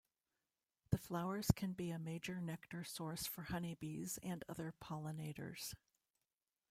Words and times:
The 0.89 0.97
flowers 0.97 1.51
can 1.55 1.73
be 1.73 1.91
a 1.91 1.99
major 1.99 2.41
nectar 2.41 2.83
source 2.83 3.27
for 3.27 3.43
honeybees 3.43 4.17
and 4.23 4.43
other 4.49 4.73
pollinators. 4.83 5.75